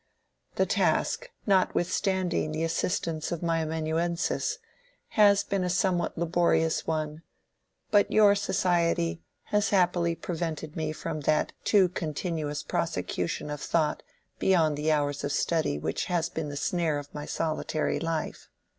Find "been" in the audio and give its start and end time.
5.43-5.63, 16.29-16.49